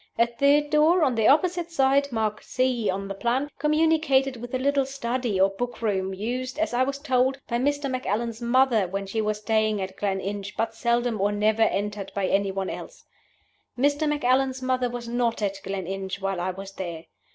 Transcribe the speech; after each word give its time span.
A 0.17 0.25
third 0.25 0.71
door, 0.71 1.03
on 1.03 1.13
the 1.13 1.27
opposite 1.27 1.69
side 1.69 2.11
(marked 2.11 2.43
C 2.43 2.89
on 2.89 3.07
the 3.07 3.13
plan), 3.13 3.51
communicated 3.59 4.35
with 4.35 4.51
a 4.55 4.57
little 4.57 4.83
study, 4.83 5.39
or 5.39 5.49
book 5.51 5.79
room, 5.79 6.11
used, 6.11 6.57
as 6.57 6.73
I 6.73 6.81
was 6.81 6.97
told, 6.97 7.39
by 7.47 7.59
Mr. 7.59 7.87
Macallan's 7.87 8.41
mother 8.41 8.87
when 8.87 9.05
she 9.05 9.21
was 9.21 9.37
staying 9.37 9.79
at 9.79 9.95
Gleninch, 9.97 10.57
but 10.57 10.73
seldom 10.73 11.21
or 11.21 11.31
never 11.31 11.61
entered 11.61 12.11
by 12.15 12.25
any 12.25 12.51
one 12.51 12.71
else. 12.71 13.05
Mr. 13.77 14.09
Macallan's 14.09 14.59
mother 14.63 14.89
was 14.89 15.07
not 15.07 15.39
at 15.43 15.61
Gleninch 15.63 16.19
while 16.19 16.41
I 16.41 16.49
was 16.49 16.71
there. 16.71 17.03